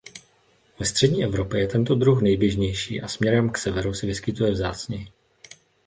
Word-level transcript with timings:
Ve 0.79 0.85
střední 0.85 1.23
Evropě 1.23 1.59
je 1.59 1.67
tento 1.67 1.95
druh 1.95 2.21
nejběžnější 2.21 3.01
a 3.01 3.07
směrem 3.07 3.49
k 3.49 3.57
severu 3.57 3.93
se 3.93 4.05
vyskytuje 4.05 4.51
vzácněji. 4.51 5.07